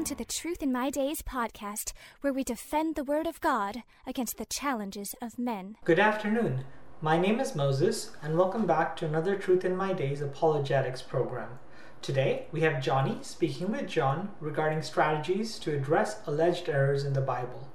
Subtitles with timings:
[0.00, 1.92] Welcome to the Truth in My Days podcast,
[2.22, 5.76] where we defend the Word of God against the challenges of men.
[5.84, 6.64] Good afternoon.
[7.02, 11.58] My name is Moses, and welcome back to another Truth in My Days apologetics program.
[12.00, 17.20] Today, we have Johnny speaking with John regarding strategies to address alleged errors in the
[17.20, 17.68] Bible.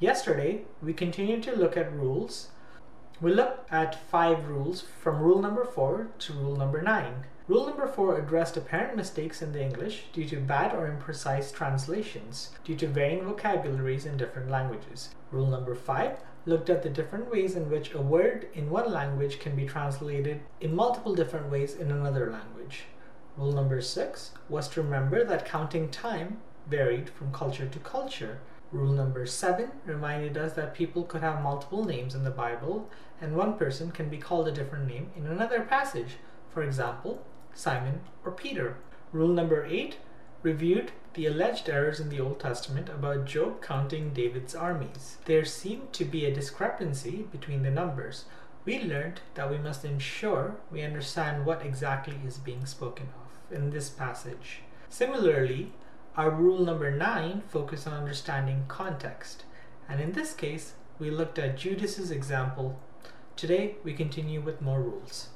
[0.00, 2.48] Yesterday, we continued to look at rules.
[3.20, 7.26] We looked at five rules from rule number four to rule number nine.
[7.50, 12.50] Rule number four addressed apparent mistakes in the English due to bad or imprecise translations,
[12.62, 15.16] due to varying vocabularies in different languages.
[15.32, 19.40] Rule number five looked at the different ways in which a word in one language
[19.40, 22.84] can be translated in multiple different ways in another language.
[23.36, 28.38] Rule number six was to remember that counting time varied from culture to culture.
[28.70, 32.88] Rule number seven reminded us that people could have multiple names in the Bible,
[33.20, 36.18] and one person can be called a different name in another passage.
[36.48, 38.76] For example, Simon or Peter.
[39.12, 39.98] Rule number eight
[40.42, 45.18] reviewed the alleged errors in the Old Testament about Joab counting David's armies.
[45.24, 48.24] There seemed to be a discrepancy between the numbers.
[48.64, 53.70] We learned that we must ensure we understand what exactly is being spoken of in
[53.70, 54.60] this passage.
[54.88, 55.72] Similarly,
[56.16, 59.44] our rule number 9 focused on understanding context,
[59.88, 62.78] and in this case, we looked at Judas's example.
[63.36, 65.28] Today, we continue with more rules.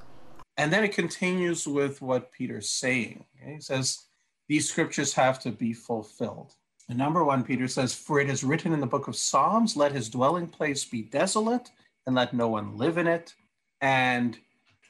[0.57, 3.25] And then it continues with what Peter's saying.
[3.41, 3.55] Okay?
[3.55, 4.05] He says,
[4.49, 6.55] These scriptures have to be fulfilled.
[6.89, 9.93] And number one, Peter says, For it is written in the book of Psalms, let
[9.93, 11.71] his dwelling place be desolate,
[12.07, 13.35] and let no one live in it,
[13.81, 14.39] and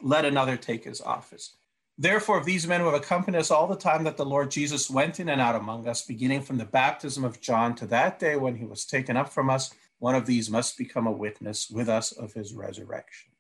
[0.03, 1.57] let another take his office.
[1.97, 4.91] Therefore, if these men who have accompanied us all the time that the Lord Jesus
[4.91, 8.35] went in and out among us, beginning from the baptism of John to that day
[8.35, 11.89] when he was taken up from us, one of these must become a witness with
[11.89, 13.31] us of his resurrection.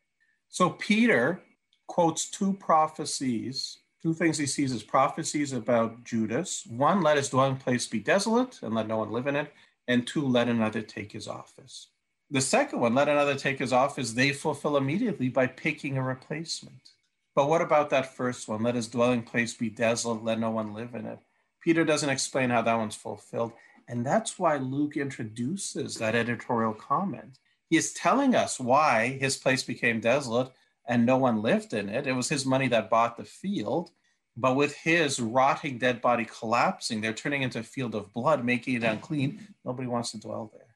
[0.49, 1.43] So Peter
[1.87, 6.67] quotes two prophecies, two things he sees as prophecies about Judas.
[6.69, 9.53] One, let his dwelling place be desolate and let no one live in it.
[9.87, 11.89] And two, let another take his office.
[12.31, 16.91] The second one, let another take his office, they fulfill immediately by picking a replacement.
[17.35, 18.63] But what about that first one?
[18.63, 21.19] Let his dwelling place be desolate, let no one live in it.
[21.61, 23.53] Peter doesn't explain how that one's fulfilled.
[23.89, 27.39] And that's why Luke introduces that editorial comment.
[27.69, 30.51] He is telling us why his place became desolate
[30.87, 32.07] and no one lived in it.
[32.07, 33.91] It was his money that bought the field.
[34.37, 38.75] But with his rotting dead body collapsing, they're turning into a field of blood, making
[38.75, 39.55] it unclean.
[39.65, 40.75] Nobody wants to dwell there.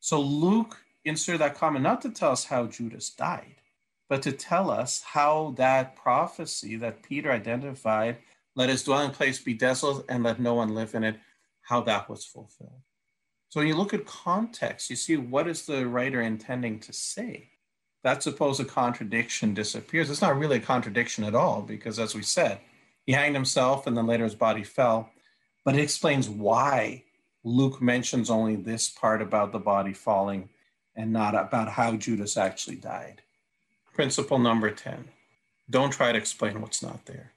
[0.00, 3.56] So Luke inserted that comment not to tell us how Judas died,
[4.08, 8.18] but to tell us how that prophecy that Peter identified,
[8.54, 11.16] let his dwelling place be desolate and let no one live in it,
[11.62, 12.82] how that was fulfilled.
[13.48, 17.52] So when you look at context, you see what is the writer intending to say.
[18.02, 20.10] That supposed contradiction disappears.
[20.10, 22.60] It's not really a contradiction at all, because as we said,
[23.04, 25.10] he hanged himself and then later his body fell.
[25.64, 27.04] But it explains why
[27.44, 30.48] Luke mentions only this part about the body falling
[30.94, 33.22] and not about how Judas actually died.
[33.94, 35.08] Principle number 10
[35.70, 37.32] don't try to explain what's not there.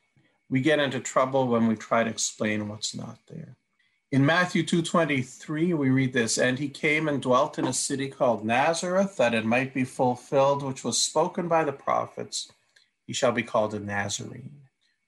[0.50, 3.56] We get into trouble when we try to explain what's not there.
[4.12, 8.44] In Matthew 2:23 we read this and he came and dwelt in a city called
[8.44, 12.52] Nazareth that it might be fulfilled which was spoken by the prophets
[13.08, 14.64] he shall be called a Nazarene.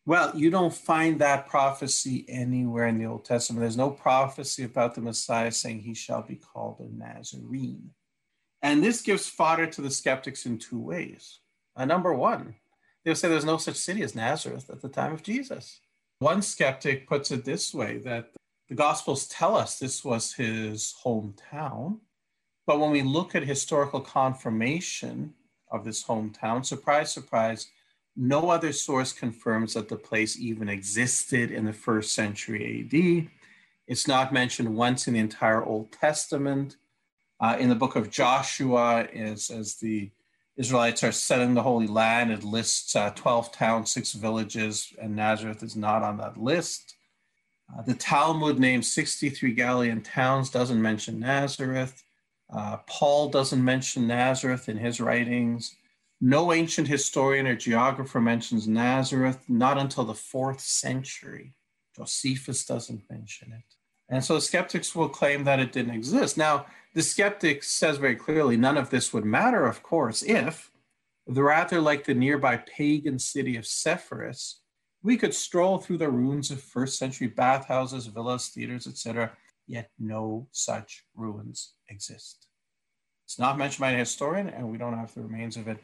[0.05, 3.59] Well, you don't find that prophecy anywhere in the Old Testament.
[3.59, 7.91] There's no prophecy about the Messiah saying he shall be called a Nazarene.
[8.61, 11.39] And this gives fodder to the skeptics in two ways.
[11.75, 12.55] Uh, number one,
[13.03, 15.81] they'll say there's no such city as Nazareth at the time of Jesus.
[16.19, 18.31] One skeptic puts it this way that
[18.73, 21.99] the Gospels tell us this was his hometown.
[22.65, 25.35] But when we look at historical confirmation
[25.71, 27.67] of this hometown, surprise, surprise,
[28.15, 33.29] no other source confirms that the place even existed in the first century AD.
[33.85, 36.77] It's not mentioned once in the entire Old Testament.
[37.39, 40.09] Uh, in the book of Joshua, as, as the
[40.57, 42.31] Israelites are setting the Holy Land.
[42.31, 46.95] It lists uh, 12 towns, six villages, and Nazareth is not on that list.
[47.75, 52.03] Uh, the Talmud names 63 Galilean towns, doesn't mention Nazareth.
[52.49, 55.75] Uh, Paul doesn't mention Nazareth in his writings.
[56.21, 61.53] No ancient historian or geographer mentions Nazareth, not until the fourth century.
[61.95, 63.75] Josephus doesn't mention it.
[64.09, 66.37] And so skeptics will claim that it didn't exist.
[66.37, 70.71] Now, the skeptic says very clearly none of this would matter, of course, if,
[71.25, 74.59] the rather like the nearby pagan city of Sepphoris,
[75.03, 79.31] we could stroll through the ruins of first century bathhouses, villas, theaters, etc.,
[79.67, 82.47] yet no such ruins exist.
[83.25, 85.77] It's not mentioned by a historian, and we don't have the remains of it.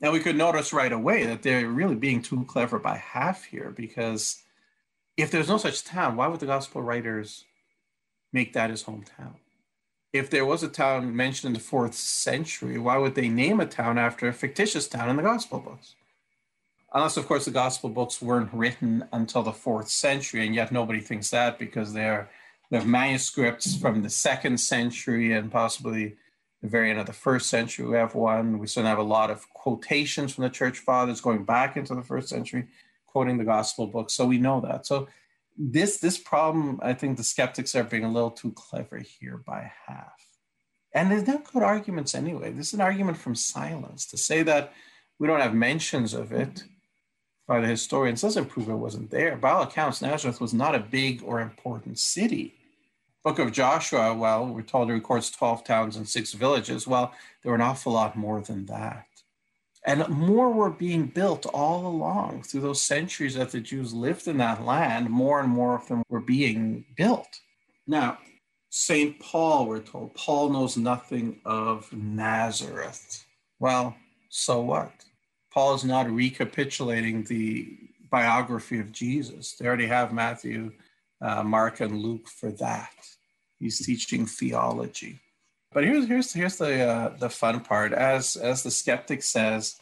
[0.00, 3.70] Now, we could notice right away that they're really being too clever by half here,
[3.70, 4.42] because
[5.16, 7.44] if there's no such town, why would the gospel writers
[8.32, 9.34] make that his hometown.
[10.12, 13.66] If there was a town mentioned in the fourth century, why would they name a
[13.66, 15.94] town after a fictitious town in the gospel books?
[16.92, 21.00] Unless, of course, the gospel books weren't written until the fourth century, and yet nobody
[21.00, 22.28] thinks that because they're
[22.70, 26.16] they have manuscripts from the second century and possibly
[26.62, 27.86] the very end of the first century.
[27.86, 28.58] We have one.
[28.58, 32.02] We still have a lot of quotations from the church fathers going back into the
[32.02, 32.68] first century,
[33.06, 34.14] quoting the gospel books.
[34.14, 34.86] So we know that.
[34.86, 35.08] So
[35.56, 39.72] this this problem, I think the skeptics are being a little too clever here by
[39.86, 40.26] half.
[40.92, 42.52] And there's not good arguments anyway.
[42.52, 44.72] This is an argument from silence to say that
[45.18, 46.64] we don't have mentions of it
[47.50, 49.34] by the historians doesn't prove it wasn't there.
[49.34, 52.54] By all accounts, Nazareth was not a big or important city.
[53.24, 56.86] Book of Joshua, well, we're told it records 12 towns and six villages.
[56.86, 57.12] Well,
[57.42, 59.08] there were an awful lot more than that.
[59.84, 64.38] And more were being built all along through those centuries that the Jews lived in
[64.38, 65.10] that land.
[65.10, 67.40] More and more of them were being built.
[67.84, 68.18] Now,
[68.68, 69.18] St.
[69.18, 73.26] Paul, we're told, Paul knows nothing of Nazareth.
[73.58, 73.96] Well,
[74.28, 74.92] so what?
[75.52, 77.76] Paul is not recapitulating the
[78.10, 79.54] biography of Jesus.
[79.54, 80.72] They already have Matthew,
[81.20, 82.94] uh, Mark, and Luke for that.
[83.58, 85.20] He's teaching theology.
[85.72, 87.92] But here's here's here's the uh, the fun part.
[87.92, 89.80] As as the skeptic says,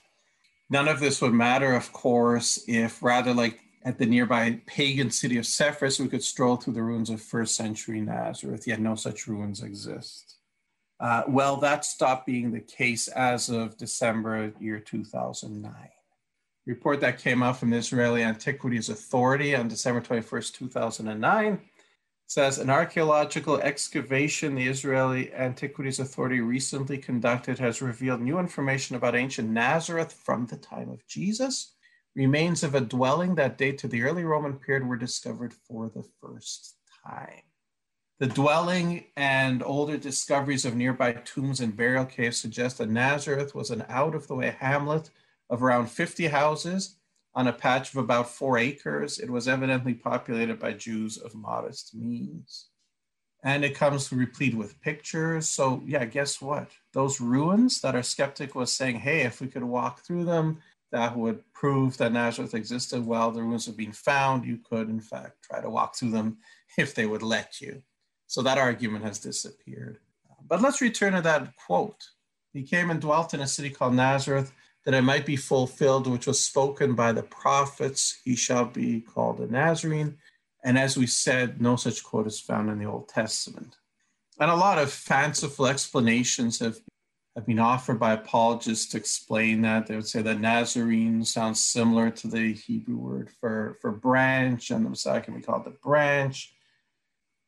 [0.69, 5.39] none of this would matter, of course, if rather like at the nearby pagan city
[5.39, 8.67] of Sepphoris, we could stroll through the ruins of first century Nazareth.
[8.67, 10.38] Yet no such ruins exist.
[11.01, 15.73] Uh, well, that stopped being the case as of December year 2009.
[16.67, 21.61] Report that came out from the Israeli Antiquities Authority on December 21st, 2009
[22.29, 29.17] says an archaeological excavation the Israeli Antiquities Authority recently conducted has revealed new information about
[29.17, 31.73] ancient Nazareth from the time of Jesus.
[32.15, 36.05] Remains of a dwelling that date to the early Roman period were discovered for the
[36.21, 37.48] first time.
[38.21, 43.71] The dwelling and older discoveries of nearby tombs and burial caves suggest that Nazareth was
[43.71, 45.11] an out of the way hamlet
[45.49, 46.97] of around 50 houses
[47.33, 49.21] on a patch of about four acres.
[49.21, 52.71] It was evidently populated by Jews of modest means.
[53.45, 55.49] And it comes replete with pictures.
[55.49, 56.73] So, yeah, guess what?
[56.93, 60.59] Those ruins that our skeptic was saying, hey, if we could walk through them,
[60.91, 63.07] that would prove that Nazareth existed.
[63.07, 64.45] Well, the ruins have been found.
[64.45, 66.39] You could, in fact, try to walk through them
[66.77, 67.81] if they would let you.
[68.29, 69.99] So that argument has disappeared.
[70.47, 72.05] But let's return to that quote.
[72.53, 74.53] He came and dwelt in a city called Nazareth
[74.85, 79.41] that it might be fulfilled, which was spoken by the prophets, he shall be called
[79.41, 80.17] a Nazarene.
[80.65, 83.77] And as we said, no such quote is found in the Old Testament.
[84.41, 86.79] And a lot of fanciful explanations have,
[87.35, 89.87] have been offered by apologists to explain that.
[89.87, 94.85] They would say that Nazarene sounds similar to the Hebrew word for, for branch, and
[94.85, 96.55] the Messiah can be called the branch.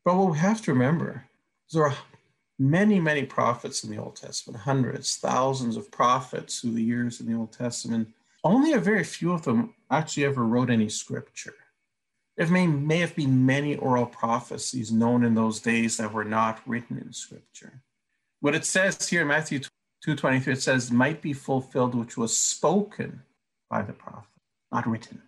[0.05, 1.25] But what we have to remember
[1.69, 1.97] is there are
[2.59, 7.27] many, many prophets in the Old Testament, hundreds, thousands of prophets through the years in
[7.27, 8.09] the Old Testament.
[8.45, 11.55] Only a very few of them actually ever wrote any scripture.
[12.37, 16.61] There may, may have been many oral prophecies known in those days that were not
[16.67, 17.83] written in scripture.
[18.41, 19.61] What it says here in Matthew
[20.07, 23.23] 2.23, it says, might be fulfilled which was spoken
[23.69, 24.31] by the prophet,
[24.73, 25.21] not written.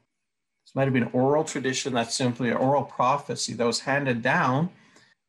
[0.75, 4.71] Might have been oral tradition that's simply an oral prophecy that was handed down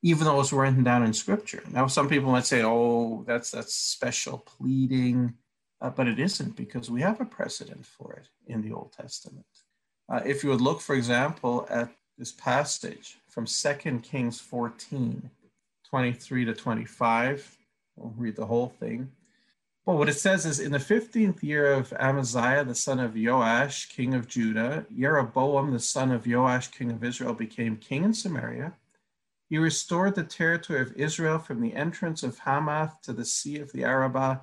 [0.04, 1.64] even though it's written down in scripture.
[1.72, 5.34] Now, some people might say, oh, that's, that's special pleading,
[5.82, 9.46] uh, but it isn't because we have a precedent for it in the Old Testament.
[10.12, 15.30] Uh, if you would look, for example, at this passage from 2 Kings 14,
[15.90, 17.58] 23 to 25,
[17.96, 19.10] we'll read the whole thing.
[19.86, 23.90] Well, what it says is in the 15th year of Amaziah, the son of Joash,
[23.90, 28.74] king of Judah, Jeroboam, the son of Joash, king of Israel, became king in Samaria
[29.54, 33.72] he restored the territory of Israel from the entrance of Hamath to the sea of
[33.72, 34.40] the Arabah,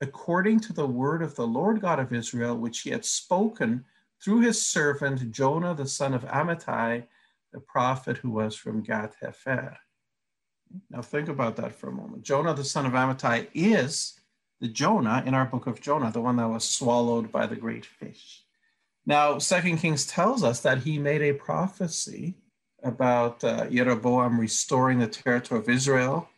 [0.00, 3.84] according to the word of the Lord God of Israel, which he had spoken
[4.22, 7.04] through his servant Jonah, the son of Amittai,
[7.52, 9.76] the prophet who was from Gath Hepher.
[10.88, 12.22] Now think about that for a moment.
[12.22, 14.18] Jonah, the son of Amittai, is
[14.64, 17.84] the Jonah in our book of Jonah, the one that was swallowed by the great
[17.84, 18.44] fish.
[19.04, 22.36] Now, Second Kings tells us that he made a prophecy
[22.82, 26.30] about uh, Jeroboam restoring the territory of Israel,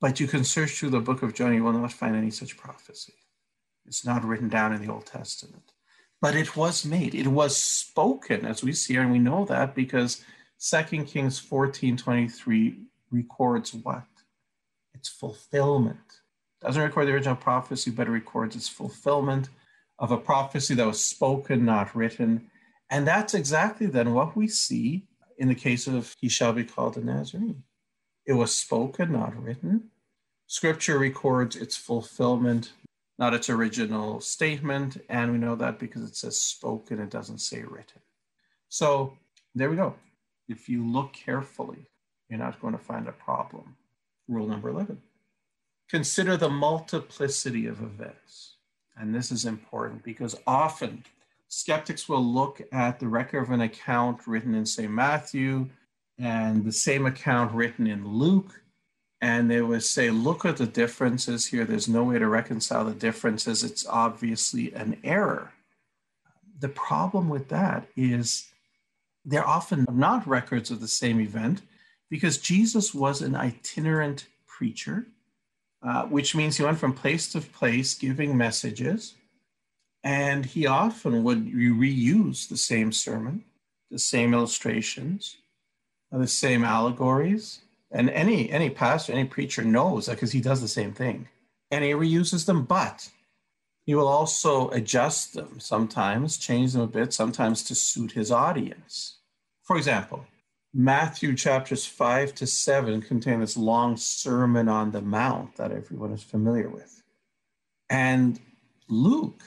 [0.00, 2.56] but you can search through the book of Jonah, you will not find any such
[2.56, 3.12] prophecy.
[3.84, 5.72] It's not written down in the Old Testament.
[6.22, 9.74] But it was made, it was spoken, as we see here, and we know that
[9.74, 10.24] because
[10.60, 12.78] 2 Kings 14 23
[13.10, 14.06] records what?
[14.94, 16.22] Its fulfillment.
[16.60, 19.48] Doesn't record the original prophecy, but it records its fulfillment
[19.98, 22.50] of a prophecy that was spoken, not written.
[22.90, 25.04] And that's exactly then what we see
[25.38, 27.62] in the case of he shall be called a Nazarene.
[28.26, 29.90] It was spoken, not written.
[30.46, 32.72] Scripture records its fulfillment,
[33.18, 35.00] not its original statement.
[35.08, 38.02] And we know that because it says spoken, it doesn't say written.
[38.68, 39.16] So
[39.54, 39.94] there we go.
[40.48, 41.88] If you look carefully,
[42.28, 43.76] you're not going to find a problem.
[44.26, 45.00] Rule number 11
[45.90, 48.54] consider the multiplicity of events.
[48.96, 51.04] And this is important because often
[51.48, 55.68] skeptics will look at the record of an account written in, say, Matthew
[56.18, 58.60] and the same account written in Luke,
[59.20, 61.64] and they would say, Look at the differences here.
[61.64, 63.64] There's no way to reconcile the differences.
[63.64, 65.52] It's obviously an error.
[66.60, 68.48] The problem with that is
[69.24, 71.62] they're often not records of the same event
[72.10, 75.06] because Jesus was an itinerant preacher,
[75.82, 79.14] uh, which means he went from place to place giving messages.
[80.04, 83.44] And he often would reuse the same sermon,
[83.90, 85.36] the same illustrations,
[86.10, 87.60] the same allegories.
[87.90, 91.28] And any any pastor, any preacher knows that because he does the same thing.
[91.70, 93.10] And he reuses them, but
[93.84, 99.16] he will also adjust them sometimes, change them a bit, sometimes to suit his audience.
[99.62, 100.26] For example,
[100.74, 106.22] Matthew chapters 5 to 7 contain this long Sermon on the Mount that everyone is
[106.22, 107.02] familiar with.
[107.88, 108.38] And
[108.88, 109.42] Luke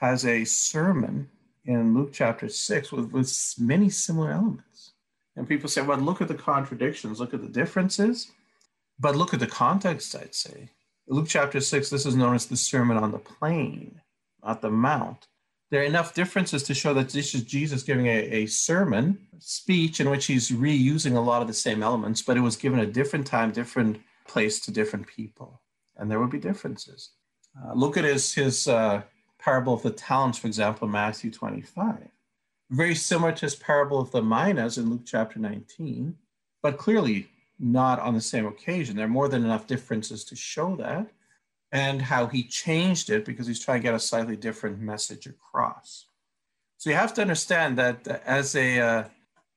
[0.00, 1.28] has a sermon
[1.64, 4.92] in Luke chapter 6 with, with many similar elements.
[5.36, 8.30] And people say, well, look at the contradictions, look at the differences,
[8.98, 10.70] but look at the context, I'd say.
[11.06, 14.00] Luke chapter 6, this is known as the Sermon on the Plain,
[14.42, 15.26] not the Mount
[15.72, 20.00] there are enough differences to show that this is Jesus giving a, a sermon speech
[20.00, 22.86] in which he's reusing a lot of the same elements, but it was given a
[22.86, 23.98] different time, different
[24.28, 25.62] place to different people.
[25.96, 27.12] And there would be differences.
[27.56, 29.00] Uh, look at his, his uh,
[29.38, 32.06] parable of the talents, for example, Matthew 25.
[32.68, 36.14] Very similar to his parable of the minas in Luke chapter 19,
[36.60, 38.94] but clearly not on the same occasion.
[38.94, 41.10] There are more than enough differences to show that
[41.72, 46.06] and how he changed it because he's trying to get a slightly different message across.
[46.76, 49.04] So you have to understand that as a uh,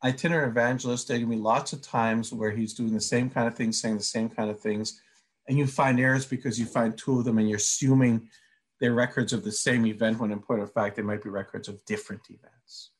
[0.03, 3.55] itinerant evangelist, there can be lots of times where he's doing the same kind of
[3.55, 5.01] things, saying the same kind of things,
[5.47, 8.29] and you find errors because you find two of them and you're assuming
[8.79, 11.67] they're records of the same event when in point of fact they might be records
[11.67, 12.91] of different events.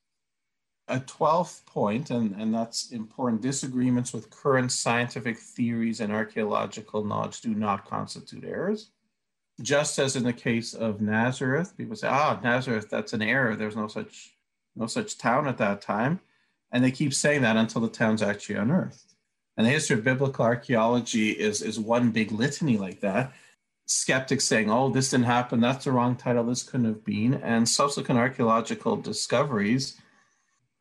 [0.87, 7.41] A 12th point, and, and that's important disagreements with current scientific theories and archaeological knowledge
[7.41, 8.91] do not constitute errors
[9.61, 13.55] just as in the case of Nazareth, people say, "Ah, Nazareth, that's an error.
[13.55, 14.35] There's no such
[14.75, 16.19] no such town at that time,"
[16.71, 19.13] and they keep saying that until the town's actually unearthed.
[19.57, 23.33] And the history of biblical archaeology is is one big litany like that.
[23.85, 25.61] Skeptics saying, "Oh, this didn't happen.
[25.61, 26.43] That's the wrong title.
[26.43, 29.99] This couldn't have been," and subsequent archaeological discoveries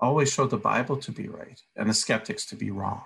[0.01, 3.05] always show the Bible to be right and the skeptics to be wrong.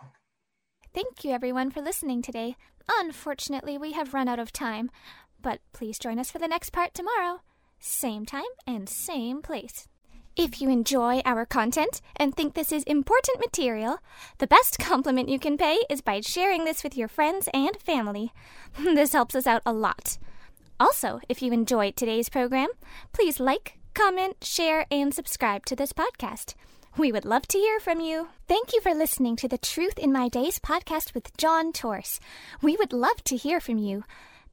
[0.95, 2.57] Thank you, everyone, for listening today.
[2.89, 4.91] Unfortunately, we have run out of time.
[5.41, 7.41] But please join us for the next part tomorrow.
[7.79, 9.87] Same time and same place.
[10.37, 13.99] If you enjoy our content and think this is important material,
[14.39, 18.33] the best compliment you can pay is by sharing this with your friends and family.
[18.79, 20.19] this helps us out a lot.
[20.79, 22.69] Also, if you enjoyed today's program,
[23.13, 26.55] please like, comment, share, and subscribe to this podcast.
[26.97, 28.29] We would love to hear from you.
[28.47, 32.21] Thank you for listening to the Truth in My Days podcast with John Torse.
[32.63, 34.05] We would love to hear from you.